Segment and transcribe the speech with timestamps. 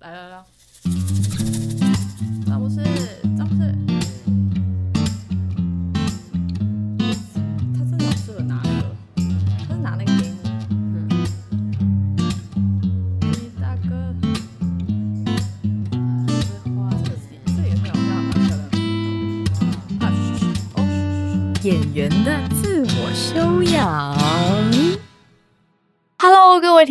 [0.00, 0.44] 来来来，
[2.46, 2.80] 詹姆斯，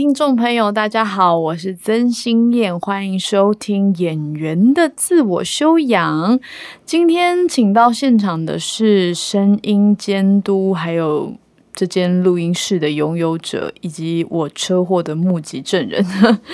[0.07, 6.39] 听众朋友，大家好，我是曾心燕，欢迎收听《演员的自我修养》。
[6.85, 11.33] 今天请到现场的是声音监督，还有
[11.73, 16.05] 这间录音室的拥有者，以及我车祸的目击证人。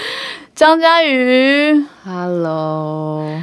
[0.55, 1.79] 张佳瑜。
[2.03, 3.39] Hello，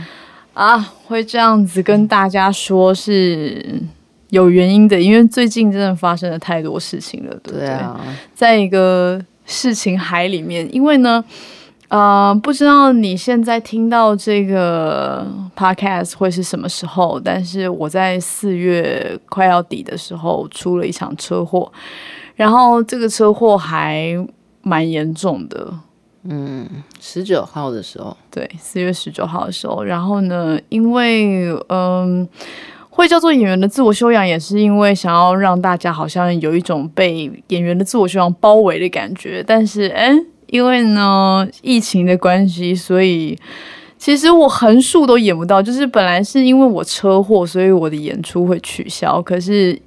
[0.54, 3.80] 啊，会这样子跟大家说是
[4.30, 7.68] 有原因的，因为最近真的发生了太多事情了，对不对？
[7.68, 8.04] 啊，
[8.34, 11.22] 在一个事情海里面，因为呢，
[11.88, 15.26] 呃，不知道你现在听到这个
[15.56, 21.70] podcast 会是什么时候，但是我在四月快要底的时候出了一场车祸，
[22.36, 24.14] 然后这个车祸还
[24.62, 25.74] 蛮严重的，
[26.22, 26.64] 嗯，
[27.00, 32.28] 十九号的时候，对，四月十九号的时候，然后呢，因为嗯。
[33.00, 39.42] 会叫做演员的自我修养，也是因为想要让大家好像有一种被演员的自我修养包围的感觉。
[39.46, 40.12] 但是，哎，
[40.48, 43.38] 因为呢疫情的关系，所以
[43.96, 45.62] 其实我横竖都演不到。
[45.62, 49.22] 就是本来是因为我车祸，所以我的演出会取消。
[49.22, 49.80] 可是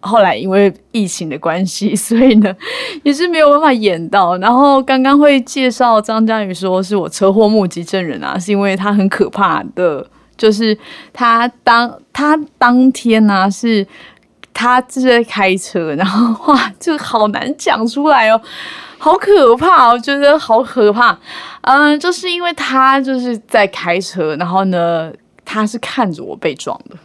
[0.00, 2.52] 后来因为疫情的关系，所以呢
[3.04, 4.36] 也是没有办法演到。
[4.38, 10.04] 然后刚刚会介绍张佳宇说是我车祸目击证人啊，是因为他很可怕的。
[10.38, 10.78] 就是
[11.12, 13.84] 他当他当天呢、是，
[14.54, 18.40] 他是在开车，然后哇，就好难讲出来哦，
[18.98, 21.18] 好可怕，我觉得好可怕。
[21.62, 25.12] 嗯，就是因为他就是在开车，然后呢，
[25.44, 26.96] 他是看着我被撞的。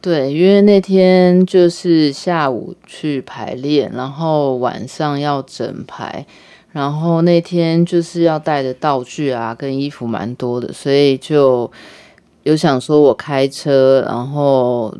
[0.00, 6.26] 对，因为那天就是下午去排练，然后晚上要整排，
[6.72, 11.70] 然后那天就是要带的道具啊跟衣服蛮多的，所以就。
[12.44, 14.94] 有想说，我开车，然后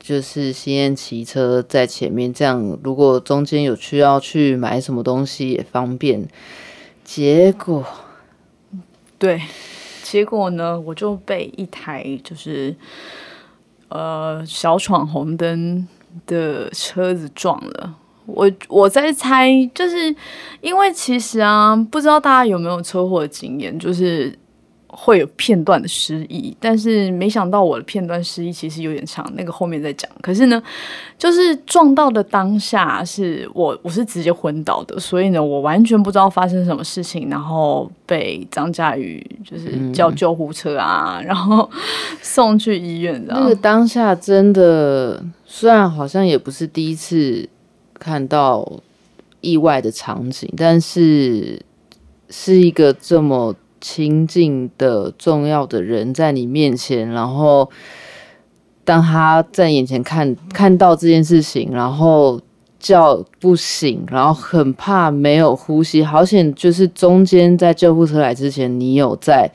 [0.00, 6.28] 就是先骑车在前面，这样如果中间有需要去买什么东西也方便。
[7.04, 7.84] 结果，
[9.18, 9.40] 对，
[10.02, 12.74] 结果呢，我就被一台就是
[13.88, 15.86] 呃小闯红灯
[16.26, 17.94] 的车子撞了。
[18.26, 20.12] 我我在猜，就是
[20.60, 24.36] 因为其实啊，不知道大家有没有车祸经验，就是。
[24.96, 30.08] 会有片段的失忆，但是没想到我的片段失忆其实有点长，那个后面再讲。
[30.22, 30.62] 可是呢，
[31.18, 41.68] 就是撞到的当下是我我是直接昏倒的，所以呢，我完全不知道发生什么事情，然后被张佳宇就是叫救护车啊，嗯、然后
[42.22, 43.20] 送去医院。
[43.26, 47.48] 那个当下真的，虽然好像也不是第一次
[47.98, 48.80] 看到
[49.40, 51.60] 意外的场景，但是
[52.30, 53.52] 是一个这么。
[53.86, 57.70] 亲近的重要的人在你面前，然后
[58.82, 62.40] 当他在眼前看看到这件事情，然后
[62.78, 66.54] 叫不醒，然后很怕没有呼吸，好险！
[66.54, 69.50] 就是中间在救护车来之前，你有在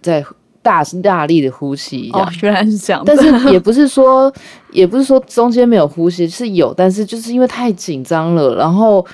[0.00, 0.24] 在
[0.62, 2.08] 大大力的呼吸。
[2.14, 3.02] 哦，原来是这样。
[3.04, 4.32] 但是也不是说，
[4.72, 8.56] 也不是说中间没有呼吸，是有，但是就是因为太紧张了。
[8.56, 9.04] 然后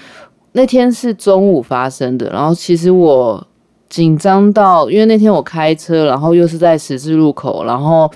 [0.53, 3.45] 那天是中午发生的，然后其实我。
[3.93, 8.11] 紧张到，因为那天我开车，然后又是在十字路口，然后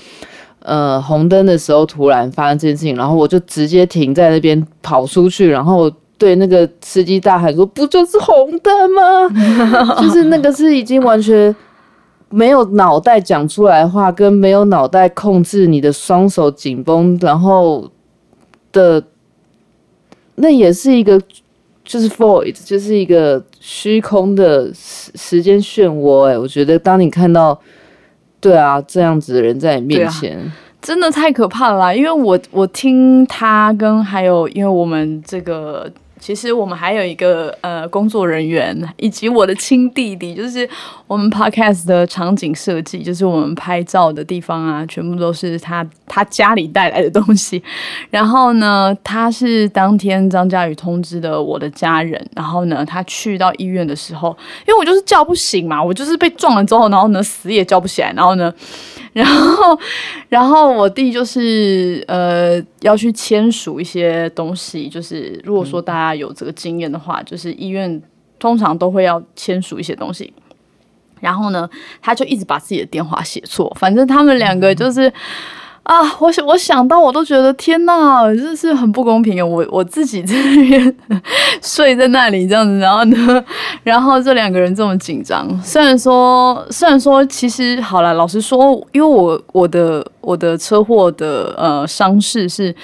[0.61, 9.29] 呃红灯的时候突然发生这件事情，然后我就直接停在那边跑出去，然后对那个司机大喊说：“不就是红灯吗？”
[10.01, 11.55] 就是那个是已经完全
[12.31, 17.91] 没有脑袋讲出来话，跟没有脑袋控制你的双手紧绷，然后
[18.73, 19.05] 的
[20.37, 21.21] 那也是一个。
[21.87, 26.25] 就是 void，就是一个虚空的时时间漩涡。
[26.25, 27.59] 哎，我觉得当你看到，
[28.39, 30.53] 对啊，这样子的人在你面前，啊、
[30.83, 31.95] 真的太可怕了啦。
[31.95, 35.91] 因为我我听他跟还有，因为我们这个。
[36.19, 40.69] 其实我们还有一个呃工作人员，以及我的亲弟弟，就是
[41.07, 47.63] 我们 podcast 的场景设计，就是我们拍照的地方啊，全部都是他他家里带来的东西。
[48.11, 52.17] 然后呢，他是当天张佳宇通知的我的家人。
[52.35, 54.37] 然后呢，他去到医院的时候，
[54.67, 58.13] 因为我就是叫不醒嘛，我就是被撞了之后，然后呢死也叫不起来。
[58.15, 58.53] 然后呢，
[59.17, 59.79] 然后
[60.29, 66.15] 然后我弟就是呃要去签署一些东西，就是如果说大家。
[66.15, 68.03] 有这个经验的话，就是医院
[68.39, 70.33] 通常都会要签署一些东西。
[71.21, 71.69] 然后呢，
[72.01, 75.13] 他就一直把自己的电话写错，反正他们两个就是。
[75.87, 79.47] 啊，我想我想到我都觉得天哪，真是很不公平啊！
[79.47, 80.97] 我我自己 在那边
[81.63, 83.45] 睡在那里这样子，然后呢，
[83.85, 85.49] 然后这两个人这么紧张。
[85.63, 92.75] 虽然说，虽然说，其实好了，老实说，因为我我的我的车祸的呃伤势是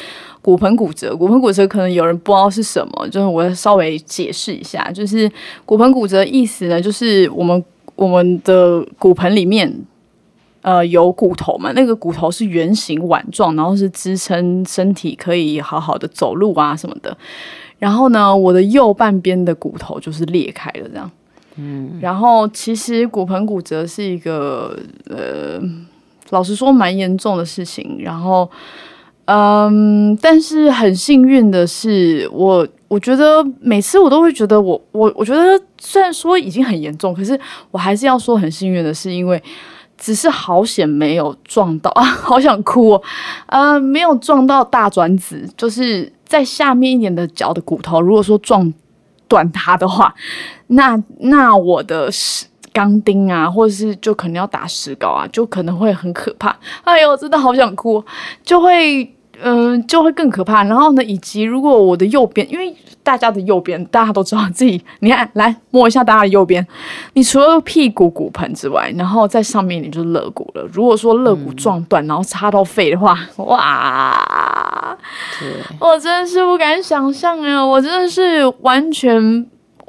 [0.40, 5.28] 骨盆骨折，骨盆骨折可能有人不知道是什么，就是我稍微解释一下，就是
[5.66, 7.64] 骨盆骨折意思呢，就是我们
[7.96, 9.84] 我们的骨盆里面。
[10.62, 11.72] 呃，有骨头嘛？
[11.72, 17.16] 那个骨头是圆形碗状，然后是支撑身体可以好好的走路啊什么的。
[17.80, 21.10] 然后呢，我的右半边的骨头就是裂开了，这样。
[21.56, 21.98] 嗯。
[22.00, 24.78] 然后其实骨盆骨折是一个
[25.10, 25.60] 呃，
[26.30, 27.96] 老实说蛮严重的事情。
[27.98, 28.48] 然后，
[29.24, 37.36] 嗯，但是很幸运的是，我我觉得每次我都会觉得我我我觉得虽然说已经很严重，可是
[37.72, 39.42] 我还是要说很幸运的是，因为。
[40.04, 43.02] 只是好险没有撞到啊， 好想哭哦，
[43.46, 48.00] 呃，没有撞到大转子，就是在下面一点的脚的骨头。
[48.00, 48.74] 如果说撞
[49.28, 50.12] 断它的话，
[50.66, 52.10] 那那我的
[52.72, 56.56] 钢钉啊，或者是就可能要打石膏啊，就可能会很可怕。
[56.82, 58.04] 哎呦，真的好想哭，
[58.42, 59.14] 就会。
[59.42, 60.64] 嗯，就会更可怕。
[60.64, 66.64] 然后呢，以及如果我的右边，因为大家的右边，大家都知道自己，你看，来摸一下大家的右边，
[67.14, 70.62] 你除了屁股骨盆之外，然后在上面你就肋骨了。
[70.72, 74.96] 如果说肋骨撞断，然后插到肺的话， 哇，
[75.80, 77.64] 我真的是不敢想象呀！
[77.64, 79.44] 我真的是完全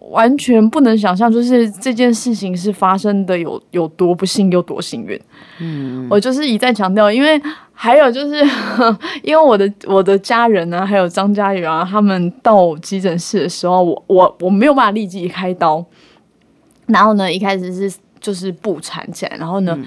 [0.10, 5.20] 完全不能想象，就是这件事情是发生的有有多不幸，有多幸运。
[5.60, 7.42] 嗯，我就是一再强调，因为。
[7.76, 8.36] 还有就是，
[9.24, 15.84] 因为我的我的家人呢，还有张家宇啊，他们到急诊室的时候，我我我没有办法立即开刀。
[16.86, 19.78] 然后呢，一开始是就是不缠起来，然后呢，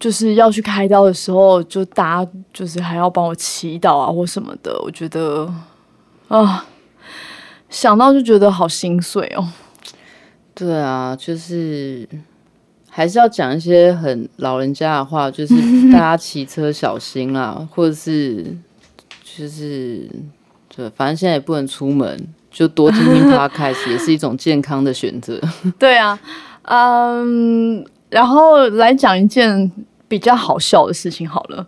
[0.00, 4.76] 就是要去开刀的时候，就大家就是还要帮我祈祷啊或什么的。
[4.82, 5.50] 我觉得
[6.26, 6.66] 啊，
[7.70, 9.48] 想到就觉得好心碎哦。
[10.54, 12.06] 对啊，就是。
[12.92, 15.54] 还是要讲一些很老人家的话，就是
[15.92, 18.44] 大家骑车小心啦，或者是
[19.22, 20.10] 就是
[20.74, 22.18] 对，反正现在也不能出门，
[22.50, 25.40] 就多听听 podcast 也是一种健康的选择。
[25.78, 26.18] 对啊，
[26.64, 29.70] 嗯，然后来讲一件
[30.08, 31.64] 比较好笑的事情好了，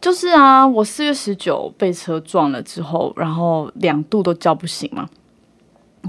[0.00, 5.06] 就是啊，我四月十九被车撞了之后，然后两度都叫不醒嘛。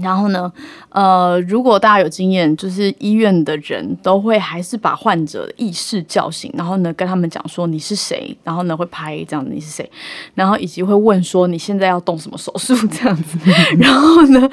[0.00, 0.52] 然后呢，
[0.90, 9.90] 呃，如果大家有经验，就是医院的人都会还是把患者意识叫醒，然后呢跟他们讲说你是谁，然后呢会拍这样子你是谁，
[10.34, 13.38] 然后以及会问说你现在要动什么手术这样子。
[13.78, 14.48] 然后呢，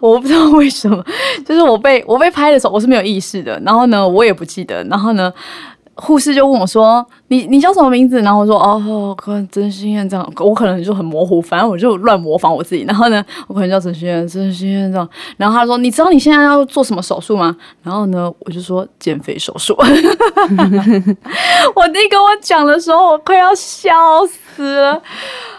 [0.00, 1.04] 我不知道为什么，
[1.46, 5.32] 就是我被我被拍的时候我是没有意识的，然后呢我也不记得，然后呢。
[6.00, 12.84] 护士就问我说：“你你叫什么名字？”然后我说：“哦，可能真心院长。”我可能就很模糊，反正我就乱模仿我自己。
[12.84, 15.08] 然后呢，我可能叫陈心院，陈心院长。
[15.36, 19.76] 然后他说：“你知道你现在要做什么手术吗？”然后呢，我就说：“减肥手术。”
[21.74, 23.92] 我弟跟我讲的时候，我快要笑
[24.26, 25.02] 死了。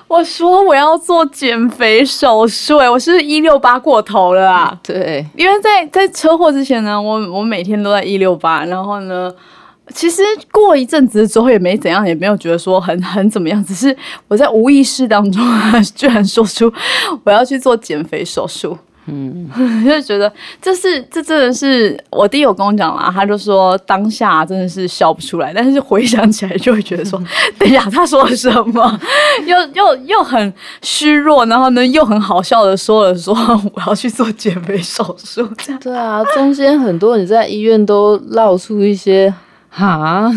[0.07, 4.79] 我说我要做减肥手术，哎，我是一六八过头了啊。
[4.81, 9.29] 对，因为在在车祸之前呢，我我每天都在一六八，然后呢。
[9.93, 10.21] 其实
[10.51, 13.95] 过一阵子之后也没怎样，也没有觉得说很很怎么样，只是
[14.27, 15.43] 我在无意识当中
[15.95, 16.71] 居然说出
[17.23, 18.77] 我要去做减肥手术，
[19.07, 19.49] 嗯，
[19.83, 20.31] 就觉得
[20.61, 27.19] 这是这真的是我弟有跟我讲啦，他就说当下真的是笑不出来，但是回想起来就会觉得说，
[27.57, 28.99] 等一下他说了什么，
[29.47, 30.53] 又又又很
[30.83, 33.33] 虚弱，然后呢又很好笑的说了说
[33.73, 35.79] 我要去做减肥手术，这样。
[35.81, 39.33] 对啊，中间很多你在医院都闹出一些。
[39.69, 40.29] 哈，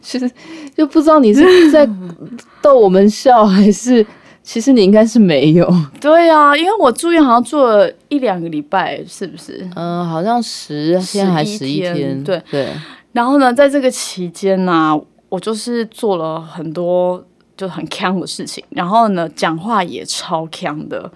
[0.00, 0.30] 其 实
[0.76, 1.88] 就不知道你是在
[2.62, 4.04] 逗我们笑，还是
[4.42, 5.68] 其实你应该是没有。
[6.00, 9.68] 对啊，因为我住院好像住了一两个礼拜，是不是？
[9.74, 12.22] 嗯，好像十天还十一天。
[12.22, 12.68] 对对。
[13.12, 17.24] 然后呢，在这个期间呢，我就是做了很多
[17.56, 21.10] 就很呛的事情，然后呢，讲话也超呛的。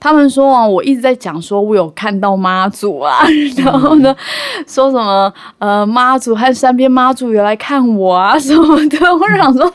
[0.00, 3.26] 他们说啊，我一直在讲说，我有看到妈祖啊，
[3.56, 4.14] 然后呢，
[4.66, 8.96] 说什么呃，妈祖和山边妈祖有来看我啊 什么的。
[9.14, 9.72] 我想说，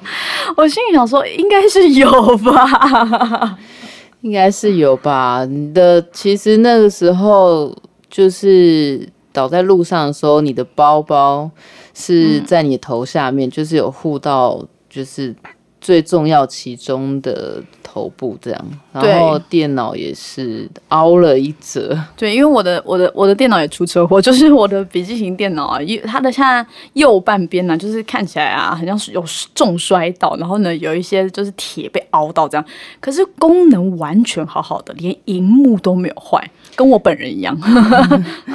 [0.55, 3.57] 我心里想说，应该是有吧，
[4.21, 5.43] 应该是有吧。
[5.45, 7.75] 你的其实那个时候
[8.09, 11.51] 就是倒在路上的时候，你的包包
[11.93, 15.35] 是在你头下面，就是有护到，就是。
[15.83, 21.95] 最重要其中的头部这样，然后电脑也是凹了一折。
[22.15, 29.21] 对，因为我的我的我的电脑也出车祸， 就是我的笔记型电脑啊，因它的现在右半边呢，就是看起来啊，好像是有
[29.53, 32.65] 重摔到，然后呢有一些就是铁被凹到这样，
[33.01, 37.59] 可是功能完全好好的，连荧幕都没有坏，跟我本人一样，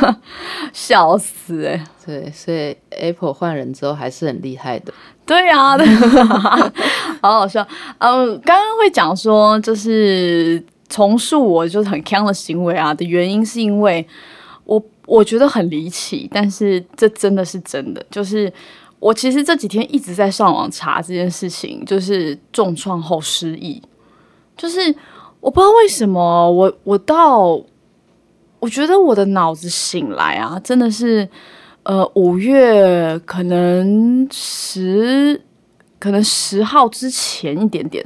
[0.72, 1.84] 笑死哎！
[2.04, 4.92] 对，所以 Apple 换人之后还是很厉害的。
[5.28, 5.76] 对呀，
[7.20, 7.60] 好好笑。
[7.98, 14.06] 嗯，刚刚会讲说，就是重塑我就是很强的行为啊的原因，是因为
[14.64, 18.02] 我我觉得很离奇，但是这真的是真的。
[18.10, 18.50] 就是
[18.98, 23.82] 我其实这几天一直在上网查这件事情，就是重创后失忆。
[24.56, 24.80] 就是
[25.40, 27.60] 我不知道为什么，我我到
[28.60, 31.28] 我觉得我的脑子醒来啊，真的是。
[31.88, 35.40] 呃，五月可能十，
[35.98, 38.04] 可能十号之前一点点，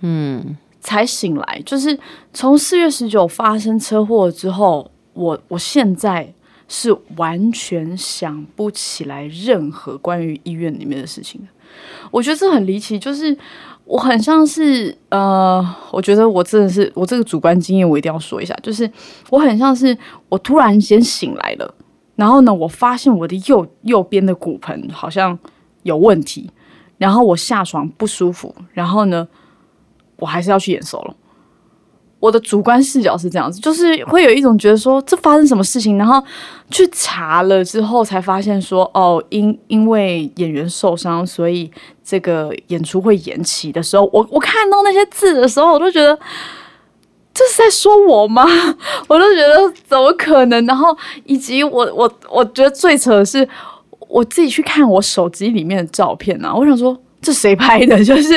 [0.00, 1.62] 嗯，才醒来。
[1.64, 1.98] 就是
[2.34, 6.30] 从四月十九发生车祸之后，我我现在
[6.68, 11.40] 是完全想不起来任何关于医院里面的事情
[12.10, 13.34] 我觉得这很离奇，就是
[13.86, 18.88] 我很像是呃，我觉得我真的是我这个主观经验，我一定要说一下，就是
[19.30, 19.96] 我很像是
[20.28, 21.74] 我突然间醒来了。
[22.16, 25.38] 然后呢，我发现我的右右边的骨盆好像
[25.82, 26.48] 有问题，
[26.96, 29.26] 然后我下床不舒服，然后呢，
[30.16, 31.16] 我还是要去验收了。
[32.20, 36.22] 我的主观视角是这样子，就是会有一种觉得说这发生什么事情，然后
[36.70, 41.70] 去查了之后才发现说哦，因因为演员受伤，所以
[42.02, 46.18] 这个演出会延期的时候，我我看到那些字的时候，我都觉得。
[47.34, 48.46] 这是在说我吗？
[49.08, 50.64] 我都觉得怎么可能？
[50.66, 53.46] 然后以及我我我觉得最扯的是，
[54.08, 57.96] 我自己去看我手机里面的照片啊，我想说这谁拍的？
[58.04, 58.30] 就是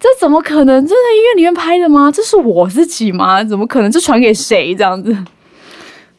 [0.00, 0.84] 这怎么可能？
[0.84, 2.10] 这在医院里面拍的吗？
[2.10, 3.44] 这是我自己吗？
[3.44, 3.88] 怎么可能？
[3.88, 5.16] 这传给谁这样子？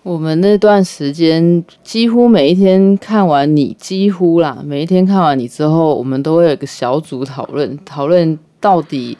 [0.01, 9.17] 我们那段时间几乎每一天看完你，几乎啦，每一天看完你之后，我们都会有个小组讨论，讨论到底。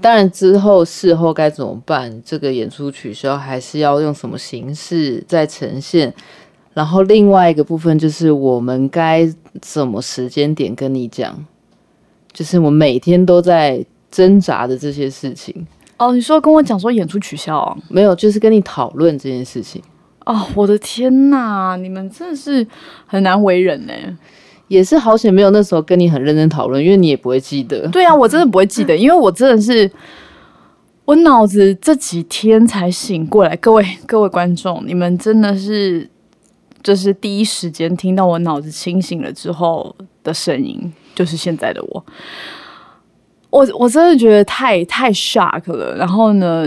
[0.00, 2.22] 当然，之后事后该怎么办？
[2.24, 6.14] 这个演出取消，还是要用什么形式再呈现？
[6.72, 9.28] 然后另外一个部分就是，我们该
[9.64, 11.44] 什么时间点跟你讲？
[12.32, 15.66] 就是我每天都在挣扎的这些事情。
[15.96, 17.76] 哦，你说跟我讲说演出取消啊？
[17.88, 19.82] 没有，就是跟你讨论这件事情。
[20.24, 22.64] 哦，我的天哪，你们真的是
[23.06, 23.92] 很难为人呢。
[24.68, 27.88] 也是好险，没有那时候跟你很认真讨论，因为你也不会记得。
[27.88, 29.90] 对啊，我真的不会记得，因为我真的是
[31.06, 33.56] 我脑子这几天才醒过来。
[33.56, 36.06] 各位各位观众，你们真的是
[36.82, 42.04] 就是第一时间听到我脑子清醒了之后的声音，就是现在的我。
[43.48, 45.96] 我我真的觉得太太 shock 了。
[45.96, 46.66] 然后呢，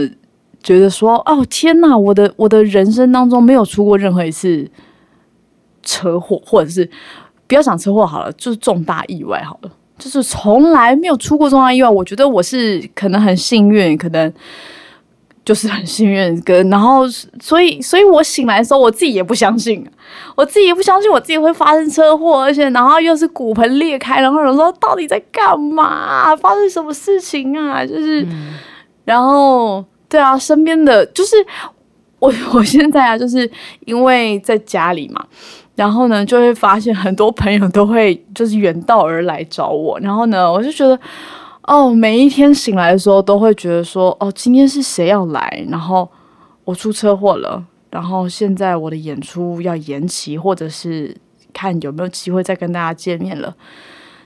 [0.63, 4.67] 觉得说哦天哪，我的我的人生当中没有出过任何一次
[5.83, 6.89] 车祸，或者是。
[7.51, 11.89] 不要讲车祸好了，就是重大意外好了，就是从来没有出过重大意外。
[11.89, 14.33] 我觉得我是可能很幸运，可能
[15.43, 16.41] 就是很幸运。
[16.43, 17.05] 跟然后，
[17.41, 19.85] 所以，所以我醒来的时候，我自己也不相信，
[20.37, 26.33] 我自己也不相信我自己会发生车祸，而且然后又是骨盆裂开，然后有说到底在干嘛？
[26.37, 27.85] 发生什么事情啊？
[27.85, 28.25] 就是，
[29.03, 31.35] 然后对啊，身边的就是
[32.19, 33.51] 我，我现在啊，就是
[33.85, 35.25] 因为在家里嘛。
[35.81, 39.99] 然后呢，就会发现很多朋友都会就是远道而来找我。
[39.99, 40.99] 然后呢，我就觉得，
[41.63, 45.65] 哦，每一天醒来的时候都会觉得说，哦，今天是谁要来？
[45.69, 46.07] 然后
[46.65, 51.17] 我出车祸了，然后现在我的演出要延期，或者是
[51.51, 53.51] 看有没有机会再跟大家见面了。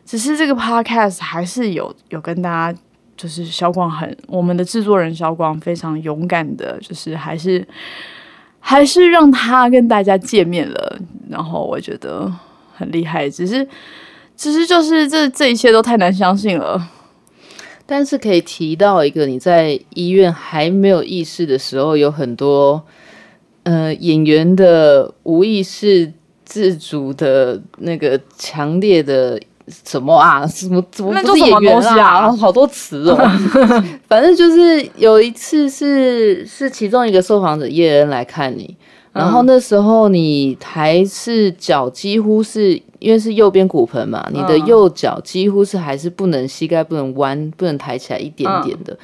[0.04, 2.80] 只是这个 podcast 还是有有跟大家，
[3.16, 7.66] 就是小广很我们的制作人小广非常勇敢的，就是还是。
[8.68, 12.34] 还是让他跟大家见面了，然后我觉得
[12.74, 13.30] 很厉害。
[13.30, 13.68] 只是，
[14.36, 16.90] 只是就是这这一切都太难相信了。
[17.86, 22.84] 但是可以提到一个，你在医院还没有意识的时候，有很多
[23.62, 26.12] 呃演员的无意识
[26.44, 29.40] 自主的那个强烈的。
[29.68, 30.46] 什么啊？
[30.46, 32.32] 什么怎么不是演员啊？
[32.38, 33.18] 好多词哦。
[34.08, 38.76] 反正就是有一次是是其中一个受访者叶恩来看你，
[39.12, 48.96] 然后那时候你还是脚几乎是因为是右边骨盆嘛，你的右脚几乎是还是不能膝盖不能弯不能抬起来一点点的。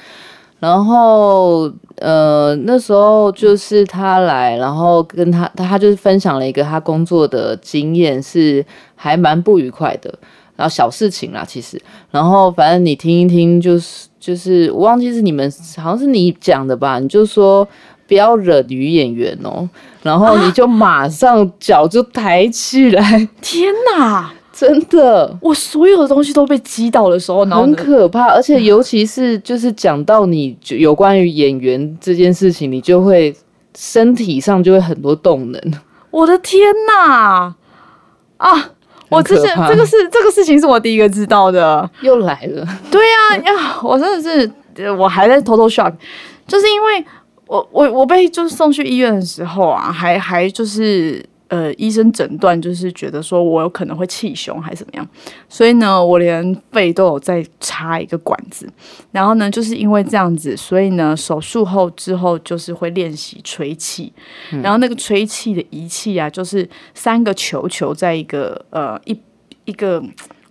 [0.59, 8.63] 然后呃那时候就是他来，然后跟他他他就是分享了一个他工作的经验是
[8.95, 10.13] 还蛮不愉快的。
[10.61, 17.67] 然后小事情啦，其实，然后反正你听一听，就是就是我忘记是你们好像是你讲的吧，你就说
[18.07, 19.67] 不要惹女演员哦，
[20.03, 24.31] 然后你就马上脚就抬起来， 天哪！
[24.53, 33.35] 真的，我所有的东西都被击倒的时候，很可怕，而且尤其是就是讲到你就有关于演员这件事情，你就会
[33.75, 35.59] 身体上就会很多动能。
[36.11, 37.55] 我的天哪！
[38.37, 38.69] 啊，
[39.11, 41.87] 我之前这个是这个事情是我第一个知道的。
[42.01, 45.93] 又来了，对呀、呀，我真的是，呃我还在偷偷 shock，
[46.47, 47.05] 就是因为
[47.47, 55.07] 我我我被就是送去医院的时候啊，还还就是呃医生诊断就是觉得说我有可能会气胸还是怎么样，
[55.47, 56.41] 所以呢我连
[56.71, 58.67] 肺都有在插一个管子，
[59.11, 64.11] 然后呢就是因为这样子，所以呢手术后之后就是会练习吹气，
[64.63, 69.19] 然后那个吹气的仪器啊，就是三个球球在一个呃一
[69.65, 70.01] 一个。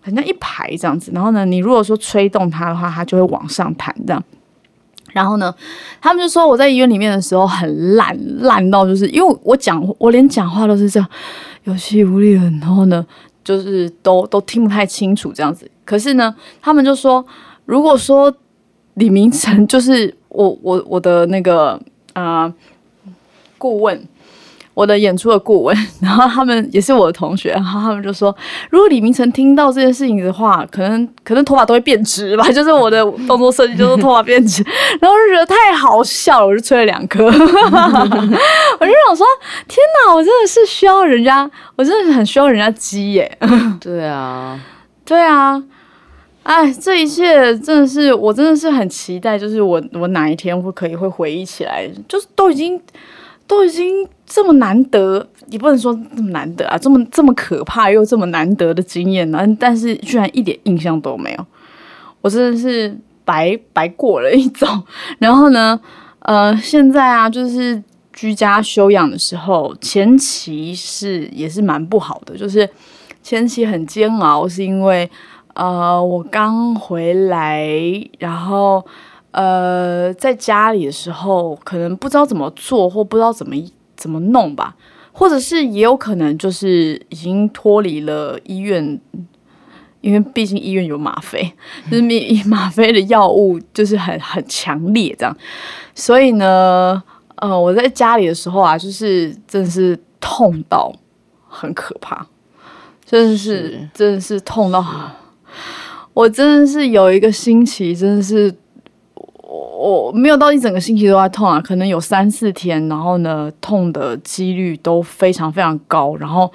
[0.02, 4.24] 好像一排这样子，然后呢，你如果说吹动它的话，它就会往上弹这样。
[5.12, 5.54] 然后呢，
[6.00, 11.08] 他们就说我在医院里面的时候很烂，烂到就是因为我讲我连讲话都是这样
[11.64, 13.04] 有气无力的，然后呢，
[13.44, 15.70] 就是都都听不太清楚这样子。
[15.84, 17.24] 可是呢，他们就说，
[17.64, 18.32] 如果说
[18.94, 21.80] 李明成就是我我我的那个
[22.12, 22.52] 啊
[23.58, 24.00] 顾问，
[24.74, 28.34] 我的演出的顾问， 然后他们也是我的同学，然后他们就说，
[28.70, 34.62] 如果李明成听到这件事情的话，可能可能头发都会变直吧， 就是我的动作设计就是头发变直，
[35.00, 39.26] 然后就觉得太好笑了，我就吹了两颗，我就想说，
[39.68, 43.38] 天哪，我真的是需要人家，我真的是很需要人家鸡耶，
[43.80, 44.58] 对啊，
[45.04, 45.62] 对啊。
[46.42, 52.80] 哎，这一切真的是，我真的是很期待，就是我我哪一天会可以会回忆起来，就是都已经
[53.50, 61.44] 都已经这么难得，也不能说这么难得啊，这么这么可怕又这么难得的经验呢，但是居然一点印象都没有，
[62.20, 64.80] 我真的是白白过了一遭。
[65.18, 65.80] 然后呢，
[66.20, 72.70] 呃，现在啊，就是居家休养的时候，前期是也是蛮不好的，就是
[73.24, 75.10] 前期很煎熬，是因为
[75.54, 77.68] 呃，我刚回来，
[78.20, 78.86] 然后
[79.32, 83.54] 呃，在家里的时候，可能不知道怎么做，或不知道怎么
[83.96, 84.74] 怎么弄吧，
[85.12, 89.00] 或者是也有可能就是已经脱离了医院，
[90.00, 91.52] 因为毕竟医院有吗啡，
[91.90, 95.36] 就是咪吗啡的药物就是很很强烈这样，
[95.94, 97.02] 所以呢，
[97.36, 100.92] 呃，我在家里的时候啊，就是真的是痛到
[101.48, 102.26] 很可怕，
[103.04, 103.88] 真的是是。
[103.94, 104.84] 真的是痛到。
[106.12, 108.52] 我真的是有一个星期，真的是
[109.50, 116.48] 我我没有到一整个星期都在痛啊，可能有三四天，然后呢，痛的几率都非常非常高，然后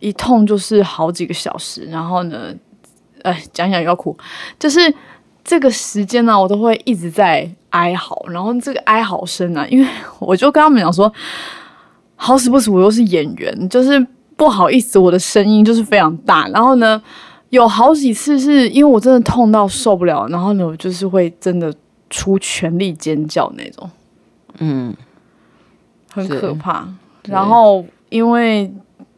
[0.00, 2.52] 一痛就是好几个小时，然后呢，
[3.22, 4.16] 哎，讲讲又要哭，
[4.58, 4.92] 就是
[5.44, 11.12] 这个时间呢，我都会一直在哀嚎，然后这个哀嚎声啊，因为我就跟他们讲说，
[12.16, 14.04] 好死不死我又是演员，就是
[14.36, 17.00] 不好意思，我的声音就是非常大，然后呢。
[17.50, 21.72] 有好几次是因为我真的痛到受不了，然后呢，我就是会真的
[22.14, 23.90] 出全力尖叫那种，
[24.58, 24.94] 嗯，
[26.12, 26.86] 很可怕。
[27.24, 28.72] 然后因为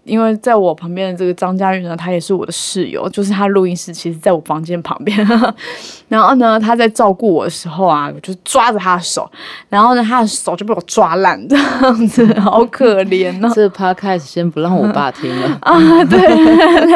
[0.06, 5.18] 因为在我旁边的这个张佳玉呢，他也是我的室友，就是他录音室其实在我房间旁边。
[6.08, 9.28] 然后呢，他在照顾我的时候啊，我就抓着他的手，
[9.68, 13.50] 然后呢，他的手就被我抓烂，这样子，好可怜哦。
[13.54, 16.94] 这 podcast 先不让我爸听了， 啊，对对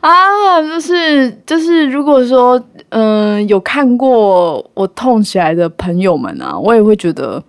[0.00, 7.42] 啊，就是就是，如果说嗯、有看过我痛起来的朋友们啊，我也会觉得，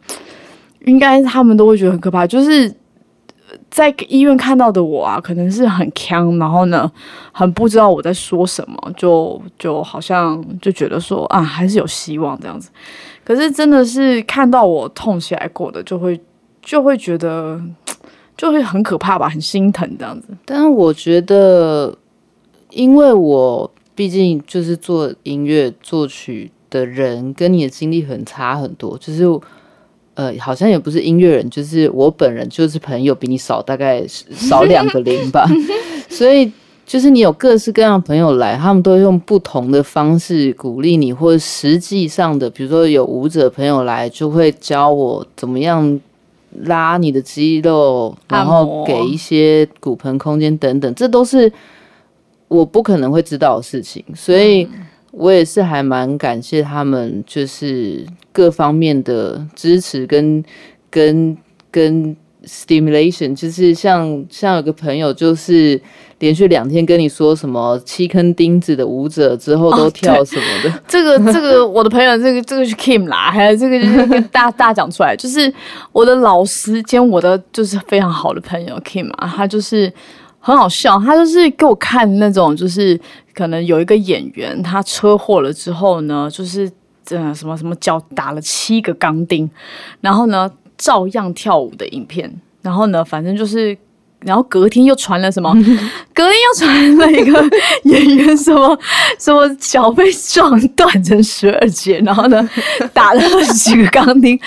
[0.86, 2.74] 应该他们都会觉得很可怕，就是。
[3.76, 6.90] 在医院看到的我啊，可能是很呛，然后呢，
[7.34, 12.70] 很不知道我在说什么，就就好像就觉得说啊，还是有希望这样子。
[13.26, 16.18] 可是真的是看到我痛起来过的，就会
[16.62, 17.62] 就会觉得
[18.38, 20.28] 就会很可怕吧，很心疼这样子。
[20.46, 21.94] 但是我觉得，
[22.70, 29.26] 因为我毕竟就是做音乐作曲的人，跟你的经历很差很多，就是。
[30.16, 35.46] 呃，好像也不是音乐人，就是我本人就是朋友比你少大概少两个零吧，
[36.10, 36.52] 所以
[36.86, 46.00] 就是你有各式各样的朋友来，他们都用不同的方式鼓励你，或者实际上的，比如说有舞者朋友来，就会教我怎么样
[46.62, 51.52] 拉你的肌肉，然后给一些骨盆空间等等，这都是
[52.48, 54.66] 我不可能会知道的事情，所以
[55.18, 60.44] 我也是还蛮感谢他们，就是各方面的支持跟
[60.90, 61.38] 跟
[61.72, 65.80] 跟 stimulation，就是像像有个朋友就是
[66.20, 70.80] 连续两天跟你说什么七坑钉子的舞者之后都跳什么的。
[70.88, 75.52] 这个这个，我的朋友，这个这个是 Kim 啦，还有这个就是跟大大讲出来，就是
[75.92, 79.92] 我的老师兼我的就是非常好的朋友 Kim 啊，他就是
[80.46, 83.00] 很好笑，他就是给我看那种就是
[83.34, 86.72] 可能有一个演员他车祸了之后呢，就是
[87.10, 89.50] 呃什么什么脚打了七个钢钉，
[90.02, 92.32] 然后呢照样跳舞的影片，
[92.62, 93.76] 然后呢反正就是。
[94.22, 95.54] 然后隔天又传了什么？
[96.16, 98.76] 隔天又传了一个演员什么
[99.20, 102.50] 什么脚被撞断成十二节，然后呢
[102.92, 104.40] 打了二十几个钢钉，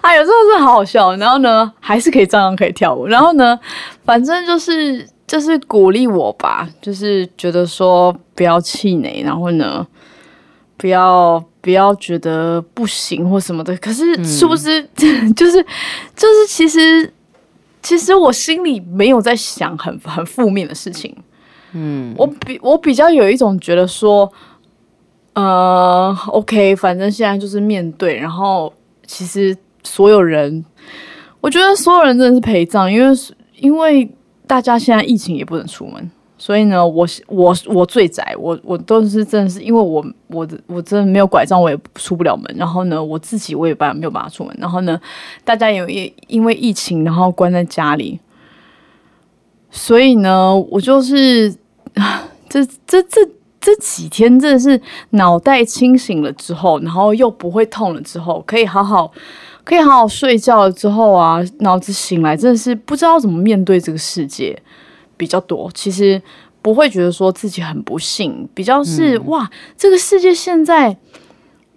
[0.00, 1.14] 哎呦，真的是好好笑。
[1.16, 3.06] 然后呢还是可以照样可以跳舞。
[3.06, 3.58] 然后呢，
[4.06, 9.86] 反正就是就是鼓励我吧，就是觉得说不要气馁，然后呢
[10.76, 13.76] 不要不要觉得不行或什么的。
[13.78, 14.82] 可是是不是
[15.34, 15.62] 就是
[16.14, 17.12] 就是其实。
[17.82, 21.16] 其实我心里没有在想很很负面的事情，
[21.70, 24.28] 嗯，我比我比较有一种觉得说，
[25.34, 28.74] 呃，OK，反正现在就是面对，然后
[29.06, 30.64] 其实所有人，
[31.40, 33.16] 我觉得所有人真的是陪葬，因为
[33.58, 34.10] 因为
[34.46, 36.10] 大家现在疫情也不能出门。
[36.38, 42.54] 所以呢，我我我最宅，我我都是真的是因为我我的我真的没有拐杖，我也出不了门。
[42.58, 44.54] 然后呢，我自己我也办没有办法出门。
[44.60, 45.00] 然后呢，
[45.44, 48.20] 大家也也因为疫情，然后关在家里。
[49.70, 51.50] 所以呢，我就是
[52.50, 53.26] 这这这
[53.58, 54.78] 这几天真的是
[55.10, 59.10] 脑袋清醒了之后，然后又不会痛了之后，可以好好
[59.66, 64.58] 可以好好睡觉了之后啊，脑子醒来真的是不知道怎么面对这个世界。
[65.18, 66.20] 比较多，其实
[66.60, 70.94] 不会觉得说自己很不幸，比较是哇，这个世界现在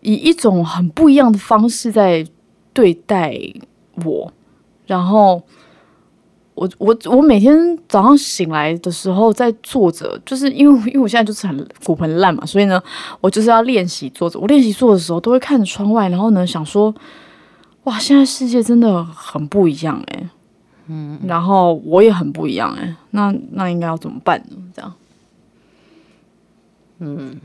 [0.02, 2.28] 以一种很不一样的方式在
[2.74, 3.34] 对待
[4.04, 4.30] 我，
[4.86, 5.42] 然后
[6.54, 12.84] 我我我每天早上醒来的时候在坐着，就是因为 因为我现在就是很骨盆烂嘛，所以呢，
[13.22, 14.38] 我就是要练习坐着。
[14.38, 16.94] 我练习坐的时候都会看着窗外，然后呢想说，
[17.90, 20.30] 哇，现在世界真的很不一样哎。
[20.92, 24.58] 嗯，然后我也很不一样哎，那那应该要怎么办呢？
[24.76, 24.94] 这样，
[27.00, 27.40] 嗯，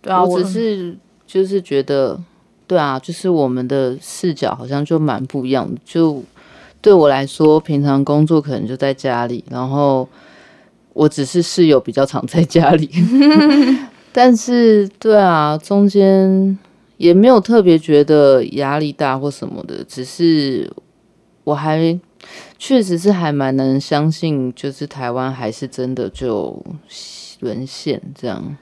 [0.00, 0.96] 对啊，我只是
[1.26, 2.20] 就是觉得，
[2.66, 5.80] 对啊，就是我们的视角好像就蛮不一样的。
[5.84, 6.22] 就
[6.80, 10.08] 对我来说，平常工作可能就在家里，然后
[10.92, 12.88] 我只是室友比较常在家里，
[14.12, 16.56] 但是对啊，中间
[17.02, 20.72] 也没有特别觉得压力大或什么的，只是
[21.44, 21.98] 我还。
[22.56, 26.64] 确实是还蛮能相信，就是台湾还是真的就
[27.40, 28.56] 沦陷这样。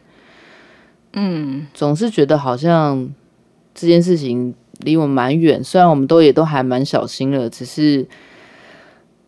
[1.12, 3.12] 嗯，总是觉得好像
[3.74, 8.09] 这件事情离我们蛮远，虽然我们都也都还蛮小心了，只是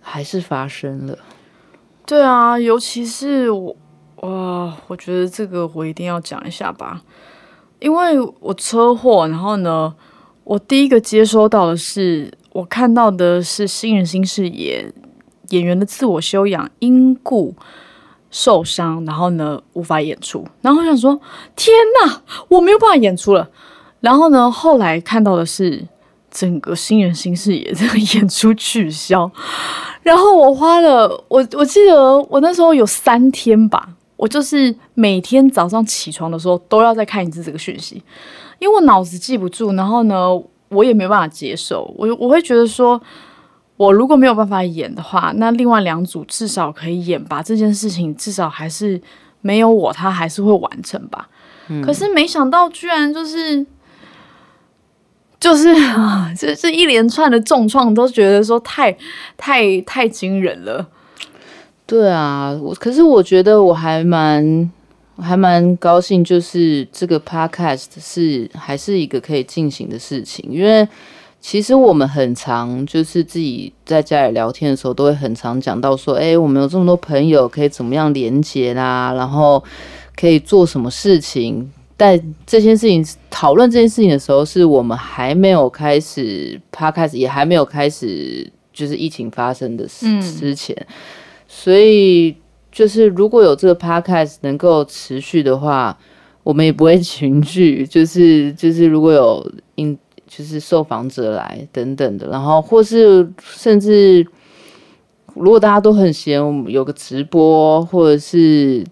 [0.00, 1.18] 还是发生了。
[2.06, 3.76] 对啊，尤其是我，
[4.22, 7.02] 哇，我觉得这个我一定要讲一下吧，
[7.82, 9.92] 因为我车祸，然后呢，
[10.44, 12.32] 我第一个接收到的是。
[12.54, 14.86] 我看到的是新人新视野
[15.48, 17.54] 演员的自我修养因故
[18.30, 21.18] 受伤，然后呢无法演出，然后我想说
[21.56, 23.48] 天哪，我没有办法演出了。
[24.00, 25.82] 然后呢，后来看到的是
[26.30, 29.30] 整个新人新视野这个演出取消，
[30.02, 38.02] 然后我花了我我记得我那时候有三天吧，我就是每天早上起床的时候都要再看一次这个讯息，
[38.58, 40.16] 因为我脑子记不住，然后呢。
[40.74, 42.98] 我也没办法接受，我我会觉得说，
[43.76, 47.42] 我如果没有办法演的话，那另外两组至少可以演吧。
[47.42, 48.98] 这件事情至少还是
[49.42, 51.28] 没有我，他还是会完成吧。
[51.84, 53.66] 可是没想到，居然就是
[55.38, 58.96] 就是啊，这这一连串的重创，都觉得说太
[59.36, 60.88] 太太惊人了。
[61.84, 64.72] 对啊，我可是我觉得我还蛮。
[65.22, 70.86] 还蛮高兴，就是这个 podcast 是还是一个可以进行的事情，因为
[71.40, 79.62] 其实我们很常就是自己在家里聊天的时候，都会很常讲到说，哎，我们有这么多朋友，可以怎么样连接啦，然后
[80.16, 81.70] 可以做什么事情。
[81.96, 90.76] 但这件事情讨论这件事情的时候，是我们还没有开始 podcast，也还没有开始就是疫情发生的之之前，
[91.46, 92.36] 所以。
[92.72, 95.96] 就是如果有这个 podcast 能够持续的话，
[96.42, 97.86] 我们也不会 群聚。
[97.86, 104.26] 就是就是如果有因就是受访者来等等的，然后或是甚至
[105.34, 108.82] 如果大家都很闲，我们有个直播，或者是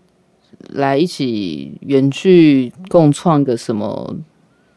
[0.75, 4.14] 来一起远距共创个什么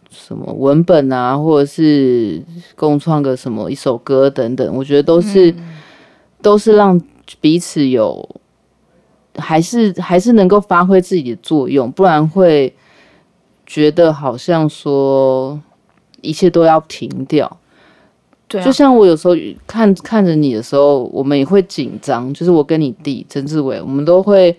[0.09, 2.41] 什么文本啊，或者是
[2.77, 5.53] 共创个什么一首歌等等，我觉得都是
[6.41, 7.01] 都是让
[7.41, 8.39] 彼此有。
[9.35, 12.73] 还是还是能够发挥自己的作用，不然会
[13.65, 15.59] 觉得好像说
[16.21, 17.57] 一切都要停掉。
[18.47, 19.33] 对啊就，像我有时候
[19.65, 22.31] 看看着你的时候，我们也会紧张。
[22.33, 24.55] 就是我跟你弟曾志伟，我们都会，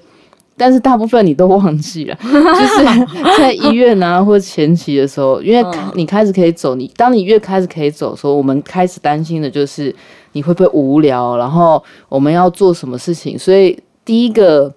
[0.56, 2.18] 但是大部分你都忘记了。
[2.22, 9.94] 就是在医院啊，或者前期的时候，因为嗯你开始可以走，你当你越开始可以走的时候，我们开始担心的就是
[10.32, 13.38] 你会不会无聊，然后我们要做什么事情。
[13.38, 14.72] 所以第一个。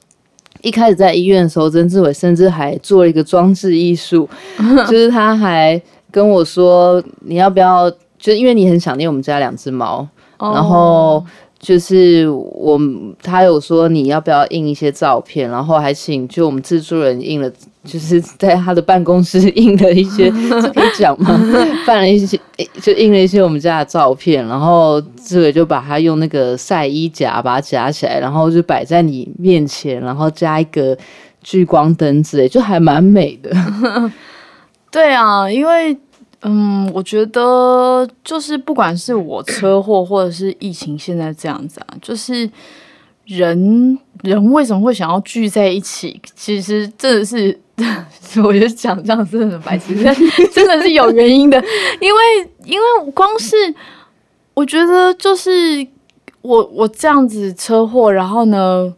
[0.63, 4.27] 一开始在医院的时候，曾志伟甚至还做了一个装置艺术，
[4.89, 5.79] 就是他还
[6.11, 7.89] 跟我说：“你要不要？
[8.17, 10.05] 就因为你很想念我们家两只猫，
[10.39, 11.23] 哦然后
[11.59, 12.79] 就是我
[13.21, 17.51] 他有说你要不要印一些照片，然后还请就我们制作人印了，
[17.83, 20.29] 就是在他的办公室印了一些，
[20.61, 21.39] 这可以讲吗？
[21.85, 22.39] 办了一些
[22.81, 30.95] 就印了一些我们家的照片，然后志伟就把它用那个晒衣夹把它夹起来，然后就摆在你面前，然后加一个
[31.41, 33.51] 聚光灯之类，就还蛮美的。
[34.91, 35.95] 对啊，因为
[36.41, 42.49] 嗯，我觉得就是不管是我车祸或者是疫情现在这样子啊，就是
[43.25, 46.21] 人人为什么会想要聚在一起？
[46.35, 47.59] 其实真的是，
[48.43, 50.15] 我觉得讲这样真的很白痴，但
[50.51, 51.61] 真的是有原因的，
[51.99, 52.19] 因为
[52.63, 53.55] 因为光是
[54.53, 55.85] 我觉得就是
[56.41, 58.93] 我我这样子车祸，然后呢。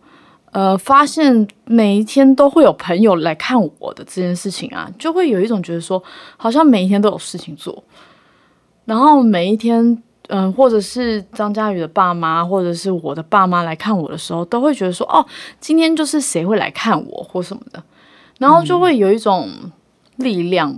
[0.51, 6.01] 呃，发现每一天都会有朋友来看我的这件事情啊，就会有一种觉得说，
[6.37, 7.83] 好像每一天都有事情做，
[8.85, 15.25] 然后每一天，嗯、或者是张佳宇的爸妈，或者是我的爸妈来看我的时候，都会觉得说，哦，
[15.59, 17.83] 今天就是谁会来看我或什么的，
[18.39, 19.47] 然后就会有一种
[20.15, 20.77] 力量，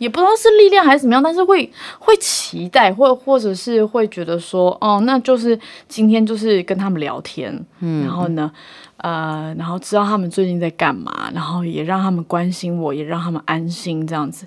[0.00, 5.58] 也不知道是力量还是怎么样，但是会会期待，或或者是会觉得说，哦，那就是
[5.88, 8.50] 今天就是跟他们聊天，嗯，然后呢，
[8.96, 14.46] 呃，然后知道他们最近在干嘛，然后也让他们关心我，也让他们安心，这样子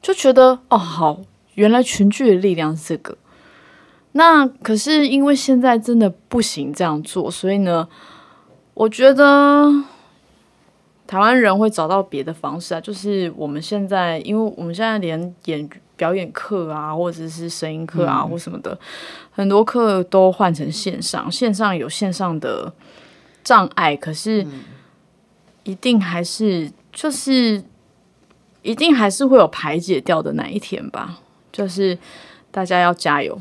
[0.00, 1.18] 就觉得哦，好，
[1.54, 3.18] 原来群聚的力量是这个。
[4.12, 7.88] 那可是因为现在真的不行这样做，所以呢，
[8.74, 9.68] 我觉得
[11.12, 18.78] 台湾人会找到别的方式啊，就是我们现在，因为我们现在连演表演课啊，或者是声音课啊，或什么的，
[19.30, 22.72] 很多课都换成线上，线上有线上的
[23.44, 24.46] 障碍，可是
[25.64, 27.62] 一定还是就是
[28.62, 31.20] 一定还是会有排解掉的那一天吧，
[31.52, 31.98] 就是
[32.50, 33.38] 大家要加油。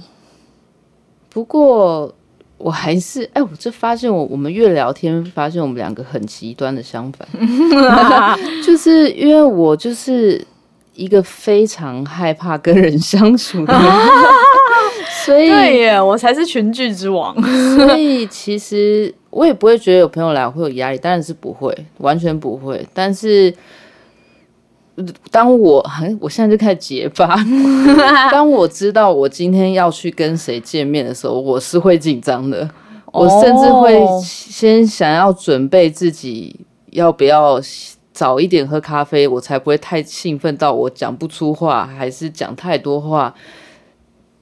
[1.30, 2.14] 不过
[2.64, 7.28] 我还是哎，我这发现我我们越聊天，发现我们两个很极端的相反，
[8.66, 10.46] 就是因为我就是
[10.96, 13.84] 一个非常害怕跟人相处的人，
[15.26, 17.36] 所以对耶，我才是群聚之王。
[17.76, 22.86] 所以其实我也不会觉得有朋友来我会有压力，当然是不会，完全不会。
[22.94, 23.58] 但是呃
[25.30, 27.36] 当我很，我现在就开始结巴。
[28.32, 32.70] 当我知道我今天要去跟谁见面的时候，我是会紧张的。
[33.12, 36.56] 我甚至会哦先想要准备自己
[36.92, 37.60] 要不要
[38.14, 43.34] 早一点喝咖啡，我才不会太兴奋到我讲不出话，还是讲太多话。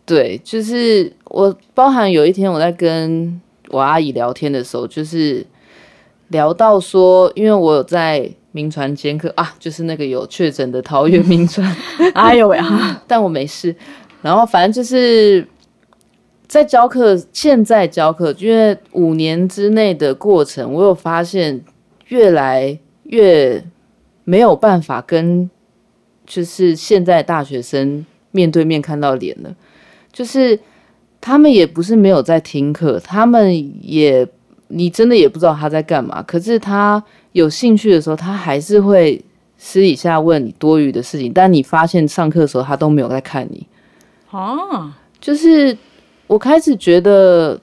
[0.05, 5.45] 对，就是我包含有一天我在跟我阿姨聊天的时候，就是
[6.29, 11.75] 聊到说，因为我有在民传监课啊，就是那个有确诊的桃园民传，
[12.15, 13.01] 哎呦喂啊！
[13.07, 13.75] 但我没事。
[14.21, 15.47] 然后反正就是
[16.47, 21.63] 在教课，现在教课，因为五年之内的过程，我有发现
[22.07, 23.63] 越来越
[24.23, 25.49] 没有办法跟
[26.25, 29.55] 就是现在大学生面对面看到脸了，
[30.11, 30.59] 就是
[31.21, 34.27] 他们也不是没有在听课，他们也
[34.69, 37.03] 你真的也不知道他在干嘛，可是他
[37.33, 39.23] 有兴趣的时候，他还是会
[39.57, 43.67] 私底下问你多余的事情，但你发现上课的时候他都没有在看你，
[44.31, 45.77] 啊，就是
[46.27, 47.59] 我开始觉得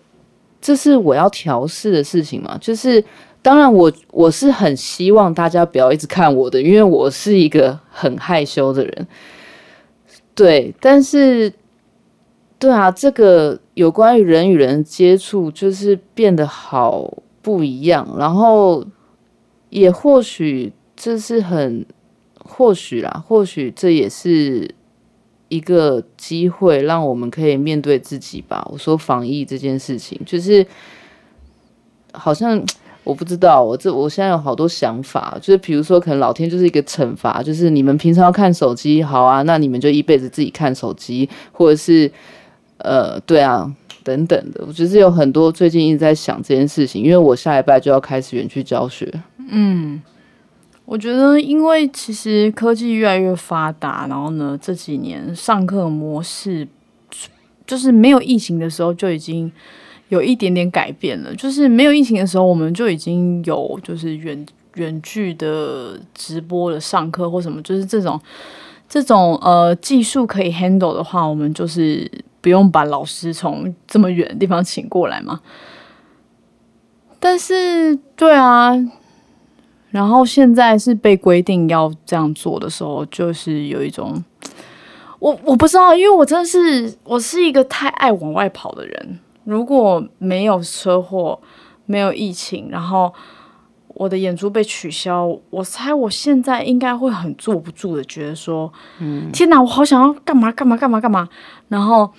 [0.60, 3.02] 这是我要调试的事情嘛，就是
[3.40, 9.06] 当然我我是很希望大家不要一直看我的，因为我是一个很害羞的人，
[10.34, 11.52] 对，但是
[12.58, 18.84] 对啊，这个有关于人与人接触，就是变得好不一样，然后
[19.68, 21.84] 也或许这是很
[22.38, 24.74] 或许啦，或许这也是
[25.48, 28.66] 一个机会，让我们可以面对自己吧。
[28.72, 30.66] 我说防疫这件事情，就是
[32.12, 32.60] 好像
[33.04, 42.10] 我不知道，我这我现在有好多想法，就是比如说，可能老天就是一个惩罚，就是你们平常要看手机，好啊，那你们就一辈子自己看手机，或者是
[42.78, 43.70] 呃，对啊，
[44.04, 44.64] 等等的。
[44.66, 49.12] 我觉得有很多最近一直在想这件事情，因为我下礼拜就要开始远距教学。
[49.48, 50.02] 嗯，
[50.84, 56.66] 我觉得因为其实科技越来越发达，然后呢这几年上课模式
[57.66, 59.50] 就是没有疫情的时候就已经
[60.08, 61.34] 有一点点改变了。
[61.34, 68.20] 就是没有疫情的时候，我们就已经有就是远远距的直播的上课或什么，就是这种
[68.88, 72.08] 这种呃技术可以 handle 的话，我们就是
[72.46, 75.40] 不用把老师从这么远的地方请过来吗。
[77.18, 78.72] 但是，对啊。
[79.90, 84.22] 然后现在是被规定要这样做的时候，就是有一种，
[85.18, 89.18] 我我不知道，因为我真的是我是一个太爱往外跑的人。
[89.42, 91.40] 如果没有车祸，
[91.86, 93.12] 没有疫情，然后
[93.88, 101.28] 我的演出被取消，我猜我现在应该会很坐不住的，觉得说，嗯，天哪，我好想要干嘛干嘛干嘛干嘛。
[101.68, 102.12] 然后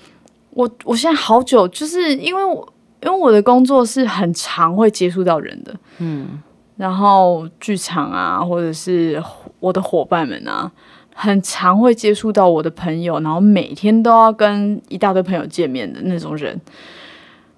[0.57, 2.67] 我我现在好久，就是因为我
[3.03, 6.41] 因为我的工作是很常会接触到人的，嗯。
[6.77, 9.21] 然后剧场啊，或者是
[9.59, 10.71] 我的伙伴们啊，
[11.13, 16.59] 很常会接触到我的朋友，然后每天都要跟一大堆朋友见面的那种人。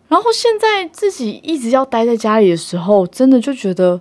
[0.09, 3.99] 然后现在自己一直要待在家里的时候，真的就觉得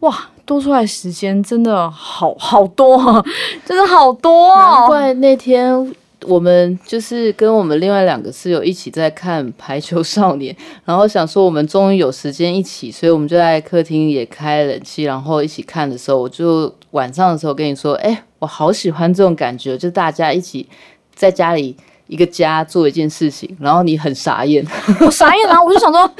[0.00, 3.24] 哇，多出来时间真的好好多，
[3.64, 4.54] 真的好多。
[4.56, 5.94] 难怪那天。
[6.26, 10.54] 我们就是跟我们另外两个室友一起在看《排球少年》，
[10.84, 20.68] 然后想说我们终于有时间一起，所以我们就在客厅也开冷气，然后一起看的时候，我就晚上的时候跟你说，哎，我好喜欢这种感觉，就大家一起
[21.14, 21.76] 在家里。
[22.10, 24.66] 一个家做一件事情，然后你很傻眼，
[25.00, 25.62] 我傻眼啊！
[25.62, 26.10] 我就想说，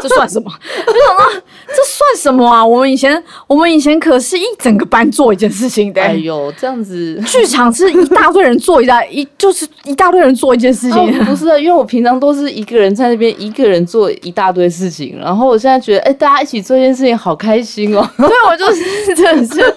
[0.00, 0.48] 这算什么？
[0.86, 2.64] 我就想说，这算什么啊？
[2.64, 6.00] 我们以前，我们以前可是一整个班做一件事情的。
[6.00, 11.24] 哎呦，这样子，剧场是一大堆人做一大一，就是一大堆人做一件事情。
[11.24, 15.18] 不是，因为我平常都是一个人在那边，一个人做一大堆事情。
[15.20, 18.08] 然后我现在觉得，哎，大家一起做一件事情，好开心哦。
[18.16, 18.84] 对，我就是
[19.16, 19.74] 真的是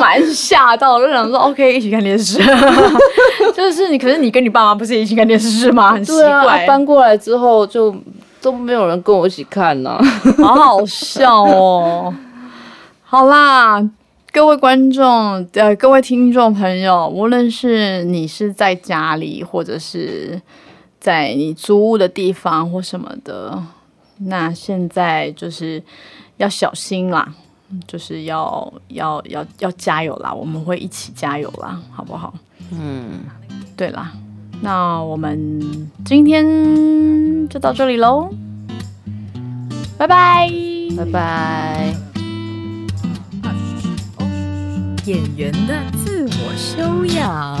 [0.00, 2.38] 蛮吓到，就想说，OK，一起看电视。
[3.54, 5.01] 就是你，可是你跟你爸妈不是？
[5.02, 5.92] 一起看电视是吗？
[5.92, 6.66] 很奇怪。
[6.66, 7.94] 搬过来之后就
[8.40, 9.98] 都没有人跟我一起看呢，
[10.38, 12.14] 好好笑哦。
[13.02, 13.82] 好啦，
[14.32, 20.40] 各位观众呃，各位听众朋友，无论是你是在家里，或者是
[20.98, 23.62] 在你租屋的地方或什么的，
[24.20, 25.82] 那现在就是
[26.38, 27.28] 要小心啦，
[27.86, 32.32] 就是要要要要加油啦，我们会一起加油啦，好不好？
[32.70, 33.20] 嗯，
[33.76, 34.10] 对啦。
[34.64, 36.46] 那我们今天
[37.48, 38.30] 就到这里喽，
[39.98, 40.48] 拜拜，
[40.96, 41.94] 拜拜。
[45.04, 47.58] 演员的自我修养。